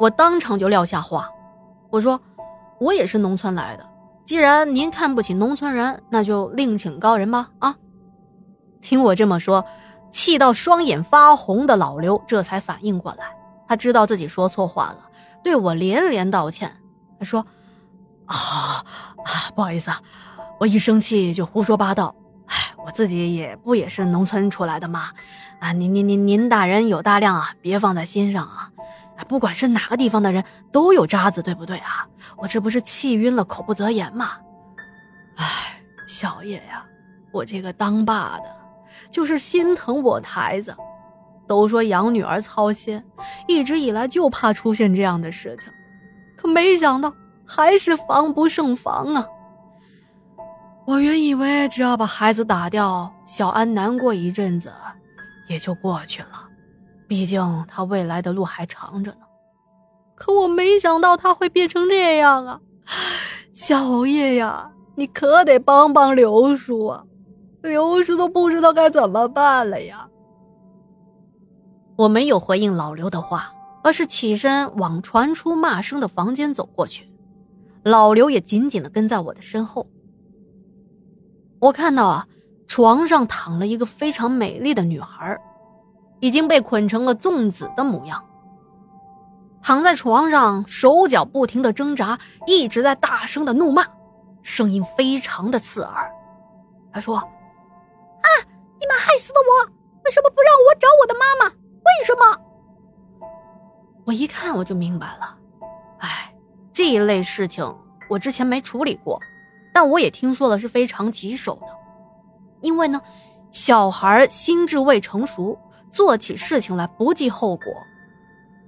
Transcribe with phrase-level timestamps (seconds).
[0.00, 1.30] 我当场就撂下话，
[1.90, 2.18] 我说
[2.78, 3.86] 我也是农村来的，
[4.24, 7.50] 既然您看不起农村人，那就另请高人吧。
[7.58, 7.76] 啊！
[8.80, 9.62] 听我这么说，
[10.10, 13.36] 气到双眼发红的老刘这才反应过来，
[13.68, 15.10] 他知道自己说错话了，
[15.44, 16.72] 对我连连道歉。
[17.18, 17.44] 他说
[18.24, 20.00] ：“啊啊，不好意思啊，
[20.60, 22.14] 我一生气就胡说八道。
[22.46, 22.56] 哎，
[22.86, 25.10] 我自己也不也是农村出来的吗？
[25.58, 28.70] 啊，您您您您大人有大量啊，别放在心上啊。”
[29.28, 32.06] 不管是哪个地方的人都有渣子，对不对啊？
[32.36, 34.38] 我这不是气晕了，口不择言吗？
[35.36, 35.44] 哎，
[36.06, 36.84] 小叶呀，
[37.32, 38.56] 我这个当爸的，
[39.10, 40.74] 就是心疼我的孩子。
[41.46, 43.02] 都说养女儿操心，
[43.48, 45.68] 一直以来就怕出现这样的事情，
[46.36, 47.12] 可没想到
[47.44, 49.26] 还是防不胜防啊！
[50.86, 54.72] 我原以为只要把孩子打掉，小安难过一阵子，
[55.48, 56.48] 也就过去了。
[57.10, 59.18] 毕竟他未来的路还长着呢，
[60.14, 62.60] 可我没想到他会变成这样啊！
[63.52, 67.04] 小叶呀，你可得帮帮刘叔啊！
[67.62, 70.08] 刘叔都不知道该怎么办了呀。
[71.96, 77.10] 我没有回应老刘的话，而是起身往传出骂声的房间走过去，
[77.82, 79.84] 老刘也紧紧的跟在我的身后。
[81.58, 82.28] 我看到啊，
[82.68, 85.36] 床上躺了一个非常美丽的女孩。
[86.20, 88.22] 已经被捆成了粽子的模样，
[89.62, 93.84] 躺在床上，手脚不停的挣扎，一直在大声的怒骂，
[94.42, 96.12] 声音非常的刺耳。
[96.92, 98.28] 他说：“啊，
[98.78, 99.70] 你们害死了我，
[100.04, 101.50] 为什么不让我找我的妈妈？
[101.50, 102.38] 为什么？”
[104.04, 105.38] 我一看我就明白了，
[105.98, 106.34] 哎，
[106.72, 107.64] 这一类事情
[108.08, 109.20] 我之前没处理过，
[109.72, 111.68] 但我也听说了是非常棘手的，
[112.60, 113.00] 因为呢，
[113.52, 115.58] 小孩心智未成熟。
[115.90, 117.72] 做起事情来不计后果，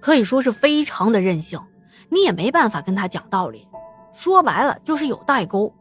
[0.00, 1.60] 可以说是非常的任性，
[2.08, 3.68] 你也没办法跟他讲道理。
[4.12, 5.72] 说白了就是有代沟。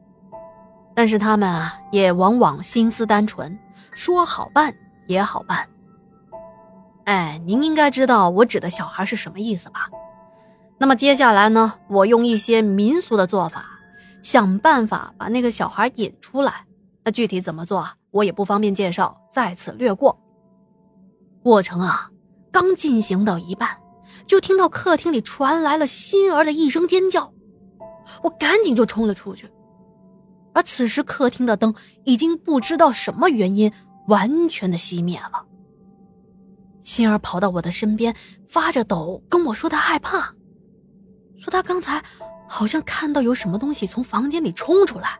[0.94, 3.58] 但是他们啊，也往往心思单纯，
[3.94, 4.74] 说好办
[5.08, 5.68] 也好办。
[7.06, 9.90] 哎，您应该知道我指的小孩是什么意思吧？
[10.78, 13.66] 那么接下来呢，我用一些民俗的做法，
[14.22, 16.66] 想办法把那个小孩引出来。
[17.04, 20.20] 那具体怎么做，我也不方便介绍，在此略过。
[21.44, 22.12] 过程啊，
[22.52, 23.78] 刚进行到一半，
[24.26, 27.34] 就听到客厅里传来了欣儿的一声尖叫，
[28.24, 29.50] 我赶紧就冲了出去。
[30.54, 33.72] 而此时客厅的灯已经不知道什么原因
[34.08, 35.46] 完全的熄灭了。
[36.84, 38.16] 欣儿跑到我的身边，
[38.48, 40.36] 发着抖跟我说她害怕，
[41.38, 42.04] 说她刚才
[42.48, 45.20] 好像看到有什么东西从房间里冲出来，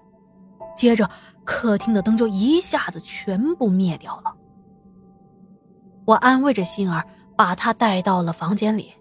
[0.76, 1.10] 接着
[1.46, 4.36] 客厅的灯就一下子全部灭掉了。
[6.06, 8.94] 我安慰着心儿，把她带到了房间里。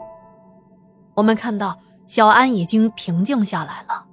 [1.14, 4.06] 我们看到小安已经平静下来了，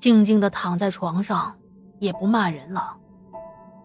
[0.00, 1.56] 静静的躺在床上，
[1.98, 2.96] 也不骂人了，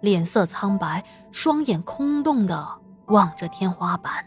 [0.01, 2.67] 脸色苍白，双眼空洞的
[3.07, 4.25] 望着天花板。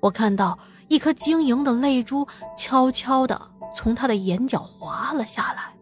[0.00, 0.58] 我看到
[0.88, 2.26] 一颗晶莹的泪珠
[2.56, 3.40] 悄悄的
[3.74, 5.72] 从他的眼角滑了下来，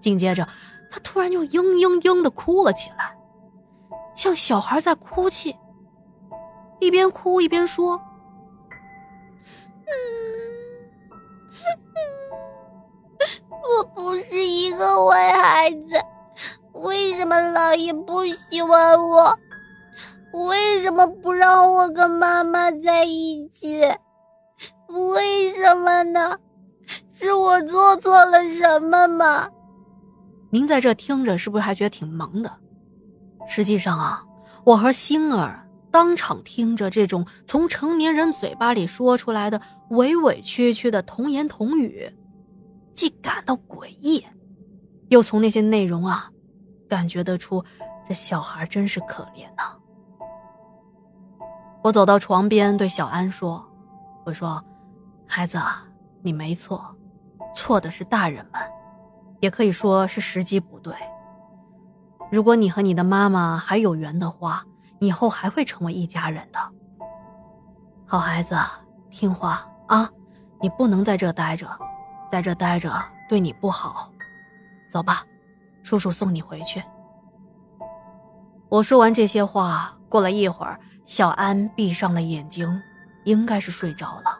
[0.00, 0.48] 紧接着，
[0.90, 3.14] 他突然就嘤嘤嘤的哭了起来。
[4.14, 5.56] 像小孩在哭泣，
[6.80, 8.00] 一边哭一边说
[13.50, 16.00] ：“我不是一个坏孩子，
[16.72, 19.36] 为什么老爷不喜欢我？
[20.48, 23.82] 为什么不让我跟妈妈在一起？
[24.88, 26.38] 为什么呢？
[27.12, 29.48] 是我做错了什么吗？”
[30.50, 32.61] 您在这听着，是不是还觉得挺萌的？
[33.46, 34.24] 实际上啊，
[34.64, 39.60] 我和星儿当场听着这种从成年人嘴巴里说出来的
[39.90, 42.10] 委委屈屈的童言童语，
[42.94, 44.24] 既感到诡异，
[45.08, 46.30] 又从那些内容啊，
[46.88, 47.62] 感觉得出
[48.06, 49.76] 这小孩真是可怜呐。
[51.82, 53.68] 我走到床边对小安说
[54.24, 54.64] ：“我说，
[55.26, 55.84] 孩子啊，
[56.22, 56.96] 你没错，
[57.54, 58.62] 错的是大人们，
[59.40, 60.94] 也可以说是时机不对。”
[62.32, 64.64] 如果你和你的妈妈还有缘的话，
[65.00, 66.58] 以后还会成为一家人的。
[68.06, 68.58] 好孩子，
[69.10, 70.10] 听话啊！
[70.58, 71.68] 你不能在这待着，
[72.30, 72.90] 在这待着
[73.28, 74.10] 对你不好。
[74.88, 75.22] 走吧，
[75.82, 76.82] 叔叔送你回去。
[78.70, 82.80] 我说完这些话，过了一会儿，小安闭上了眼睛，
[83.24, 84.38] 应该是睡着了。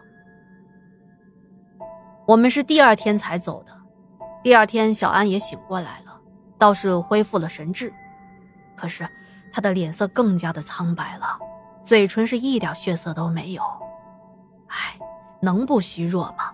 [2.24, 3.76] 我们是第二天才走的，
[4.42, 6.11] 第二天小安也醒过来了。
[6.62, 7.92] 倒是恢复了神智，
[8.76, 9.08] 可是
[9.52, 11.36] 他的脸色更加的苍白了，
[11.84, 13.64] 嘴唇是一点血色都没有。
[14.68, 14.96] 唉，
[15.40, 16.52] 能不虚弱吗？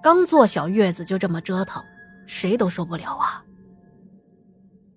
[0.00, 1.82] 刚坐小月子就这么折腾，
[2.24, 3.42] 谁都受不了啊。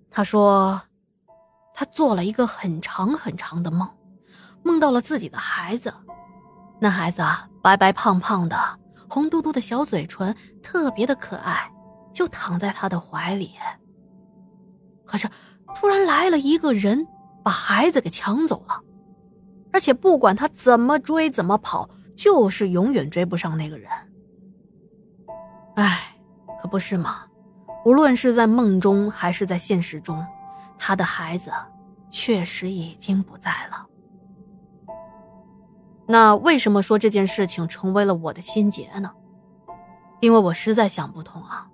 [0.08, 0.80] 他说，
[1.74, 3.90] 他做了一个很长很长的梦，
[4.62, 5.92] 梦到了自己的孩子。
[6.78, 8.56] 那孩子啊，白白胖胖的，
[9.10, 10.32] 红嘟嘟的小嘴唇，
[10.62, 11.68] 特别的可爱，
[12.12, 13.54] 就躺在他的怀里。
[15.12, 15.28] 可是，
[15.74, 17.06] 突然来了一个人，
[17.44, 18.80] 把孩子给抢走了，
[19.70, 23.90] 而且不管他怎么追怎么跑，就是永远追不上那个人。
[25.76, 26.16] 唉，
[26.62, 27.26] 可不是吗？
[27.84, 30.24] 无论是在梦中还是在现实中，
[30.78, 31.52] 他的孩子
[32.08, 33.86] 确实已经不在了。
[36.06, 39.10] 那为什么说这件事情成为了我的心结呢？
[40.20, 41.68] 因为我实在想不通啊，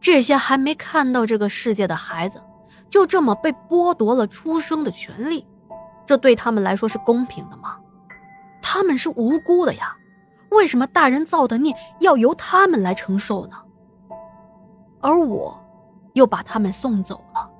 [0.00, 2.42] 这些还没看到这个世界的孩子，
[2.90, 5.46] 就这么被剥夺了出生的权利，
[6.06, 7.76] 这对他们来说是公平的吗？
[8.62, 9.96] 他们是无辜的呀。
[10.50, 13.56] 为什么大人造的孽要由他们来承受呢？
[15.00, 15.58] 而我，
[16.12, 17.50] 又把他们送走了，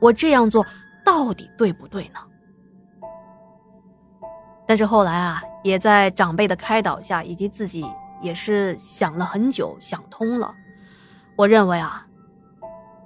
[0.00, 0.66] 我这样做
[1.04, 2.20] 到底对不对呢？
[4.66, 7.88] 但是后来啊，也在长辈的开导下，以及自己
[8.20, 10.52] 也是想了很久，想通了。
[11.36, 12.05] 我认为啊，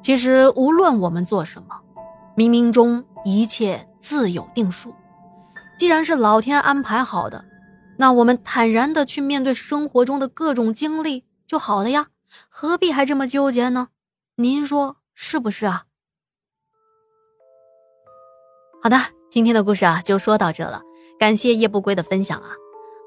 [0.03, 1.81] 其实无论我们做什么，
[2.37, 4.95] 冥冥中一切自有定数。
[5.79, 7.45] 既然是老天安排好的。
[7.97, 12.07] 那我们坦然的去面对生活中的各种经历就好了呀，
[12.49, 13.89] 何必还这么纠结呢？
[14.37, 15.85] 您说是不是啊？
[18.83, 18.97] 好的，
[19.31, 20.81] 今天的故事啊就说到这了，
[21.19, 22.53] 感谢夜不归的分享啊。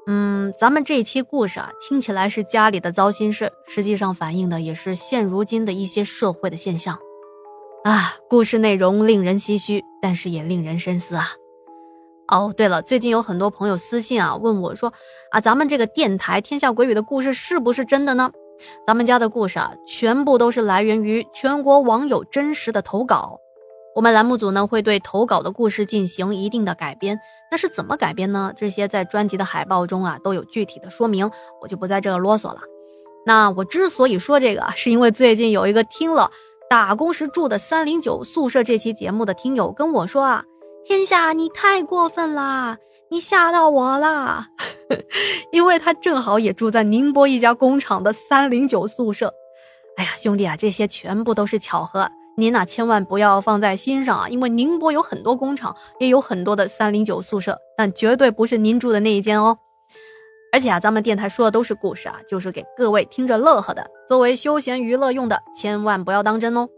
[0.06, 6.98] 嗯，咱们这一期故事啊听起来是家里的糟心事，实际上反映的也是现如今的一些社会的现象
[7.84, 8.14] 啊。
[8.28, 11.28] 故事内容令人唏嘘，但是也令人深思啊。
[12.28, 14.92] 哦，对了，最近有很多朋友私信啊，问我说，
[15.30, 18.30] 啊，咱们这个电台《天下鬼语》的故事是不是真的呢？
[18.86, 23.38] 咱们家的故事啊，全部都是来源于全国网友真实的投稿。
[23.94, 27.20] 我们栏目组呢，会对投稿的故事进行一定的改编。
[27.50, 28.52] 那是怎么改编呢？
[28.56, 31.30] 这些在专辑的海报中啊，都有具体的说明，
[31.62, 32.60] 我就不在这啰嗦了。
[33.24, 36.30] 那我之所以说这个，是因为最近有一个听了
[36.68, 40.44] 打工时住的三零九宿舍这期节目的听友跟我说啊。
[40.84, 42.76] 天下，你太过分啦！
[43.10, 44.48] 你吓到我啦，
[45.50, 49.32] 因为他正好也住在宁波一家工厂的三零九宿舍。
[49.96, 54.28] 哎呀，兄弟啊，这些全部都是巧合，您呐千万不要放在心上啊！
[54.28, 59.56] 因为宁波有很多工厂，也有很多的三零九宿舍，但绝对不是您住的那一间哦。
[60.52, 66.68] 而且啊，咱们电台说的都是故事啊，就是给各位听着乐呵的，作为休闲娱乐用的，千万不要当真哦。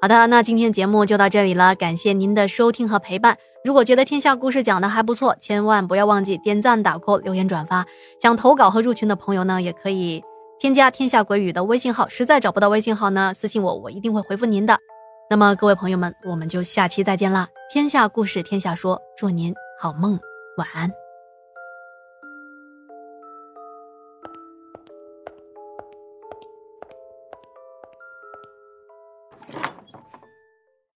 [0.00, 3.36] 好的，那今天节目就到这里了，感谢您的收听和陪伴。
[3.64, 7.84] 如果觉得天下故事讲的还不错，千万不要忘记点赞、打 call、留言、转发。
[8.20, 10.22] 想投稿和入群的朋友呢，也可以
[10.58, 12.08] 添加天下鬼语的微信号。
[12.08, 14.78] 实在找不到微信号呢，私信我，我一定会回复您的。
[15.30, 17.48] 那么各位朋友们，我们就下期再见啦！
[17.72, 20.18] 天下故事天下说，祝您好梦，
[20.56, 20.90] 晚安。